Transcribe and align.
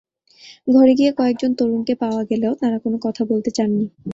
ঘরে 0.67 0.93
গিয়ে 0.95 1.11
কয়েকজন 1.17 1.51
তরুণকে 1.59 1.93
পাওয়া 2.01 2.21
গেলেও 2.29 2.53
তাঁরা 2.61 2.77
কোনো 2.85 2.97
কথা 3.05 3.21
বলতে 3.31 3.49
চাননি। 3.57 3.85